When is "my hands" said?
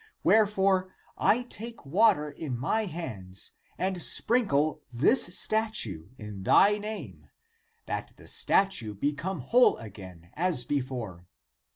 2.57-3.51